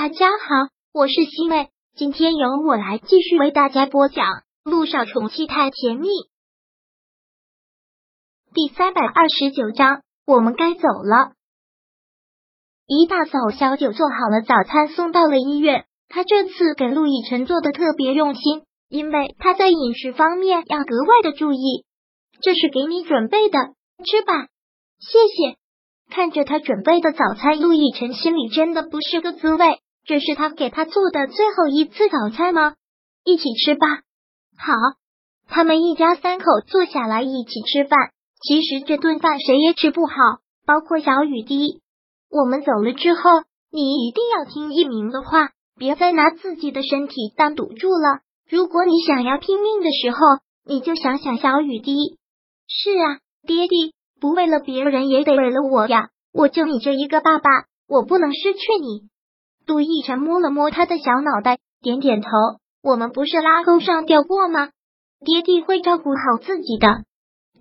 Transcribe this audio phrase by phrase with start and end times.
[0.00, 4.24] 大家好，我是西妹，今天由我来继续为大家播讲
[4.62, 6.06] 《路上宠妻太甜蜜》
[8.54, 10.02] 第三百二十九章。
[10.24, 11.32] 我们该走了。
[12.86, 15.86] 一大早，小九做好了早餐，送到了医院。
[16.08, 21.84] 他这次给陆亦辰做的特别用心，因为他在饮食方面要格外的注意。
[22.40, 23.58] 这是给你准备的，
[24.04, 24.46] 吃吧。
[25.00, 25.58] 谢谢。
[26.08, 29.80] 看着他准备的早餐，陆亦辰心里真的不是个滋味。
[30.08, 32.76] 这是他给他做的最后一次早餐吗？
[33.24, 33.86] 一起吃吧。
[34.56, 34.72] 好，
[35.48, 37.98] 他们一家三口坐下来一起吃饭。
[38.40, 40.14] 其实这顿饭谁也吃不好，
[40.64, 41.82] 包括小雨滴。
[42.30, 43.20] 我们走了之后，
[43.70, 48.20] 你一定要听一鸣的话，别再拿自己的身体当赌注了。
[48.48, 50.18] 如果你想要拼命的时候，
[50.64, 52.16] 你就想想小雨滴。
[52.66, 56.08] 是啊，爹地，不为了别人也得为了我呀！
[56.32, 57.50] 我就你这一个爸爸，
[57.86, 59.10] 我不能失去你。
[59.68, 62.28] 杜奕晨摸了摸他的小脑袋，点点头。
[62.82, 64.70] 我们不是拉钩上吊过吗？
[65.22, 67.04] 爹地会照顾好自己的，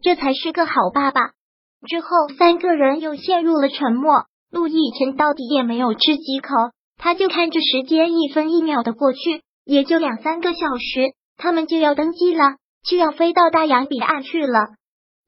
[0.01, 1.31] 这才是个好爸爸。
[1.85, 2.07] 之后，
[2.39, 4.23] 三个人又陷入了沉默。
[4.49, 6.55] 陆奕晨到底也没有吃几口，
[6.97, 12.55] 他就看着时间一分一秒的过去，也就两三个小时，他们就要登机了，
[12.87, 14.69] 就要飞到大洋彼岸去了。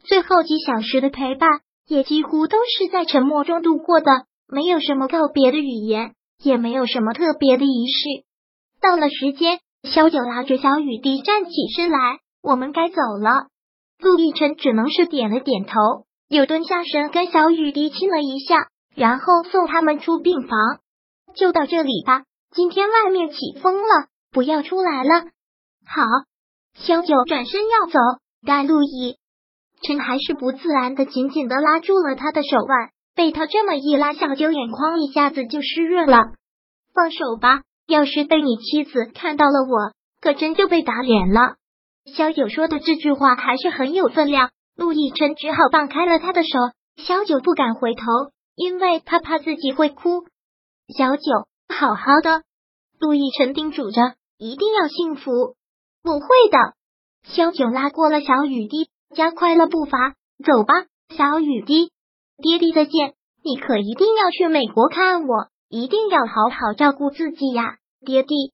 [0.06, 6.14] 最后几小时的陪伴，也几乎都是在沉默中度过的，没有什么告别的语言。
[6.44, 8.26] 也没有什么特别的仪式。
[8.82, 13.48] 到了时间，萧九拉着小雨滴站起身来，我们该走了。
[14.00, 15.74] 陆亦辰只能是点了点头，
[16.30, 20.58] 又蹲下身跟小雨滴亲了一下，然后送他们出病房。
[21.36, 25.26] 就到这里吧，今天外面起风了，不要出来了。
[25.86, 26.02] 好，
[26.76, 28.00] 萧九转身要走，
[28.46, 29.18] 但陆亦
[29.82, 32.92] 辰还是不自然的紧紧的拉住了他的手腕。
[33.20, 36.20] 被他这么一拉，小九眼眶一下子就湿润了。
[36.94, 41.58] 放手吧，要是被你妻子看到了，我可真就被打脸了。
[42.06, 44.52] 小九说的这句话还是很有分量。
[44.78, 46.48] 陆亦辰只好放开了他的手。
[46.96, 48.06] 小九不敢回头，
[48.56, 50.24] 因为他怕自己会哭。
[50.98, 51.22] 小九，
[51.68, 52.44] 好好的。
[53.02, 55.30] 陆亦辰叮嘱着，一定要幸福。
[56.06, 56.58] 我会的。
[57.26, 60.16] 小九拉过了小雨滴，加快了步伐。
[60.42, 61.92] 走吧，小雨滴。
[62.42, 68.54] 爹地再见，你可一定要去美国看我，一定要好好照顾自己呀，爹地。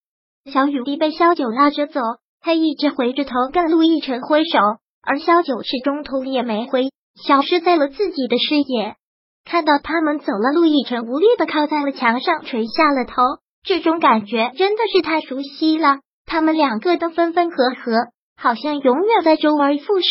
[0.52, 2.00] 小雨滴被萧九拉着走，
[2.40, 4.60] 他一直回着头跟陆亦辰挥手，
[5.02, 8.96] 而萧九是中途也没回，消失在了自己的视野。
[9.44, 13.16] 看到他们走了，陆亦辰无力的靠在了墙上，垂下了头。
[13.64, 17.94] 这种感觉真的是太熟悉了，他们两个都分分合合，
[18.38, 20.08] 好像永远在周而复始。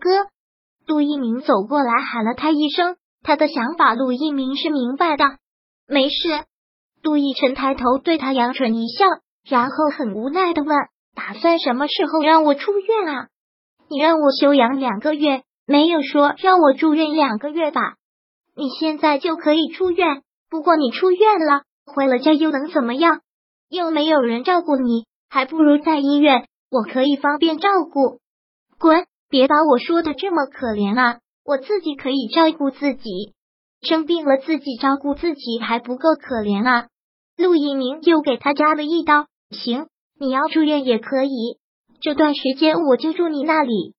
[0.00, 0.26] 哥。
[0.86, 5.24] 陆一鸣走过来喊了他一声，他的想法陆一鸣是明白的。
[5.86, 6.44] 没事，
[7.02, 9.04] 陆亦辰抬头对他扬唇一笑，
[9.44, 10.76] 然后很无奈的问
[11.14, 13.28] ：“打算什么时候让我出院啊？
[13.88, 17.96] 你让我休养两个月，没有说让我住院两个月吧？
[18.56, 23.20] 你现在就可以出院，不过你出院了，回了家又能怎么样？
[23.68, 28.20] 又没有人照顾你，还不如在医院，我可以方便照顾。
[28.78, 31.18] 滚！”别把我说的这么可怜啊！
[31.48, 33.32] 我自己可以照顾自己，
[33.80, 36.88] 生病了自己照顾自己还不够可怜啊！
[37.38, 39.24] 陆一鸣又给他扎了一刀。
[39.48, 39.86] 行，
[40.20, 41.58] 你要住院也可以，
[42.02, 43.94] 这段时间我就住你那里。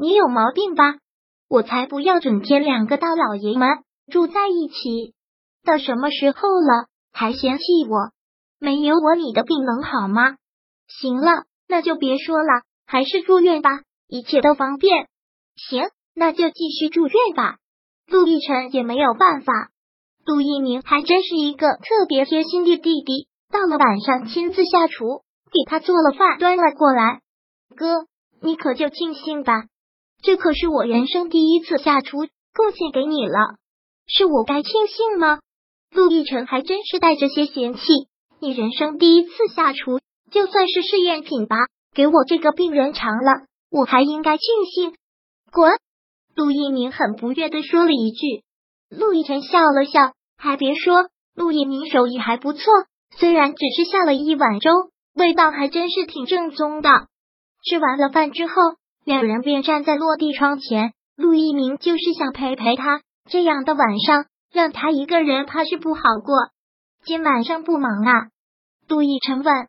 [0.00, 0.96] 你有毛病吧？
[1.48, 3.68] 我才不要整天两个大老爷们
[4.10, 5.14] 住在一起，
[5.62, 8.10] 到什么时候了还嫌弃我？
[8.58, 10.38] 没有我你的病能好吗？
[10.88, 13.70] 行了，那就别说了，还是住院吧。
[14.08, 15.06] 一切都方便，
[15.54, 15.84] 行，
[16.14, 17.56] 那就继续住院吧。
[18.06, 19.52] 陆亦辰也没有办法，
[20.24, 23.28] 陆一鸣还真是一个特别贴心的弟弟。
[23.50, 25.22] 到了晚上，亲自下厨
[25.52, 27.20] 给他做了饭，端了过来。
[27.76, 28.06] 哥，
[28.40, 29.64] 你可就庆幸吧，
[30.22, 32.18] 这可是我人生第一次下厨，
[32.54, 33.56] 贡献给你了，
[34.06, 35.40] 是我该庆幸吗？
[35.92, 37.80] 陆亦辰还真是带着些嫌弃，
[38.40, 39.98] 你人生第一次下厨，
[40.30, 41.56] 就算是试验品吧，
[41.92, 43.46] 给我这个病人尝了。
[43.70, 44.94] 我还应该庆幸，
[45.52, 45.72] 滚！
[46.40, 48.44] 陆一鸣很不悦的说了一句。
[48.88, 52.62] 陆亦辰笑了笑，还别说，陆一鸣手艺还不错，
[53.14, 54.70] 虽然只是下了一碗粥，
[55.14, 56.88] 味道还真是挺正宗的。
[57.62, 58.54] 吃完了饭之后，
[59.04, 60.94] 两人便站在落地窗前。
[61.14, 66.34] 陆一鸣就是想陪陪他，这样的晚上让他一个人怕是不好过。
[67.04, 68.28] 今晚上不忙啊？
[68.88, 69.68] 陆亦辰问。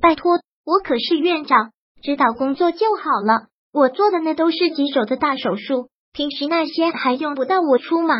[0.00, 1.72] 拜托，我可是院长。
[2.02, 8.14] 指导工作就好了，我做的那都是棘手的大手术，平时那些还用不到我出马。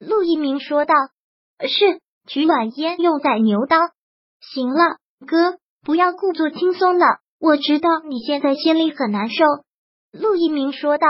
[0.00, 0.92] 陆一鸣说道
[1.62, 3.78] ：“是取暖烟用宰牛刀。
[4.40, 7.06] 行了，哥，不要故作轻松了。
[7.38, 9.44] 我知道你现在心里很难受。”
[10.10, 11.06] 陆一鸣说道。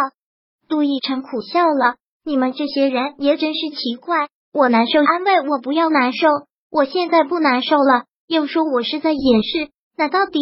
[0.68, 4.28] 陆亦辰苦笑了：“你们这些人也真是奇怪。
[4.52, 6.28] 我难受，安慰我不要难受。
[6.70, 10.38] 我现在不难受了，又说我是在掩饰，那到底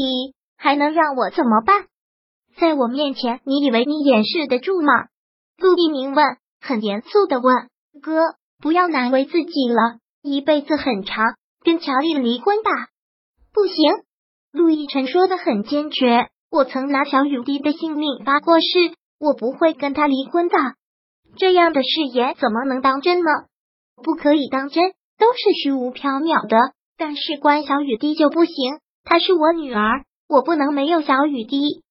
[0.56, 1.86] 还能让我怎么办？
[2.58, 5.06] 在我面前，你以为你掩饰得住吗？”
[5.60, 7.68] 陆一鸣问，很严肃的问
[8.00, 12.70] ：“哥，不要难为自己了，一辈子很长，跟乔丽离婚吧。”
[13.52, 13.92] 不行，
[14.52, 20.56] 陆亦辰说的很坚决：“我曾拿小雨滴的性命发过誓。”我不会跟他离婚的，
[21.36, 23.28] 这样的誓言怎么能当真呢？
[24.02, 26.56] 不可以当真，都是虚无缥缈的。
[26.96, 28.54] 但是关小雨滴就不行，
[29.04, 31.82] 她是我女儿，我不能没有小雨滴。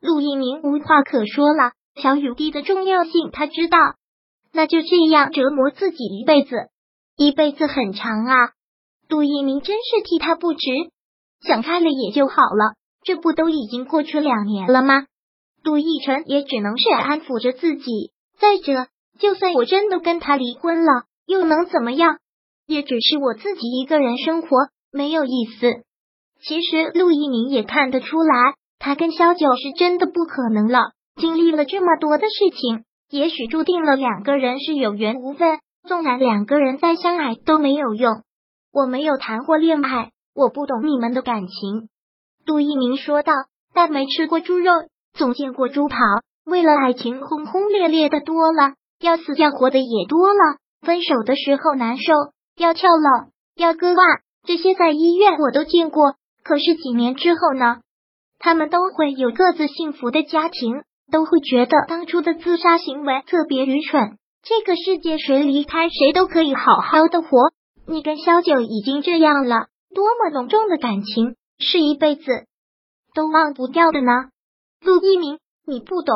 [0.00, 3.78] 陆一鸣无话可说了，小雨滴的重要性他知道，
[4.52, 6.68] 那就这样折磨自己一辈子，
[7.16, 8.50] 一辈子很长啊！
[9.08, 10.66] 陆一鸣真是替他不值，
[11.40, 15.06] 想开了也就好了，这不都已经过去两年了吗？
[15.62, 18.12] 陆亦辰也只能是安抚着自己。
[18.38, 18.88] 再者，
[19.18, 22.18] 就算我真的跟他离婚了，又能怎么样？
[22.66, 24.48] 也只是我自己一个人生活，
[24.92, 25.82] 没有意思。
[26.42, 30.92] 其实陆一鸣也看得出来，他跟萧九是真的不可能了。
[31.16, 35.58] 经历了这么多的事情，也许注定了两个人是有缘无分。
[35.88, 38.22] 纵然两个人再相爱都没有用。
[38.72, 41.88] 我没有谈过恋爱，我不懂你们的感情。
[42.44, 43.32] 杜一鸣说道，
[43.72, 44.72] 但没吃过猪肉。
[45.14, 45.96] 总见过猪跑，
[46.44, 50.58] 为了爱情轰轰烈烈的多了，要死要活的也多了。
[50.82, 52.12] 分手的时候难受，
[52.56, 56.16] 要跳楼，要割腕，这些在医院我都见过。
[56.42, 57.78] 可是几年之后呢？
[58.38, 64.18] 他们都会有各自幸福的家庭，都会觉得当初的自杀行为特别愚蠢。
[64.42, 67.28] 这个世界谁离开谁都可以好好的活。
[67.86, 72.46] 你跟萧九已经这样了，多么浓重的感情，是一辈子
[73.14, 74.12] 都忘不掉的呢？
[74.80, 76.14] 陆一鸣，你不懂，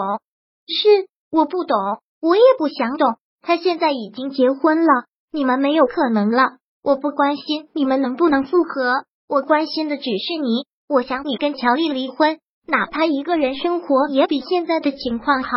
[0.67, 1.77] 是我不懂，
[2.21, 3.17] 我也不想懂。
[3.43, 6.59] 他现在已经结婚了，你们没有可能了。
[6.83, 10.67] 我不关心你们能不能复合，我关心的只是你。
[10.89, 12.39] 我想你跟乔丽离婚，
[12.71, 15.51] 哪怕一个人生活也比现在的情况好。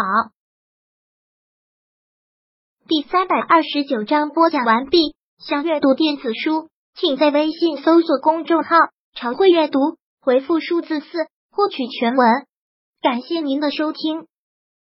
[2.88, 5.16] 第三百二十九章播讲完毕。
[5.38, 8.78] 想阅读电子书，请在微信搜索公众号
[9.14, 9.80] “常会阅读”，
[10.22, 12.28] 回复数字四获取全文。
[13.02, 14.28] 感谢您的收听。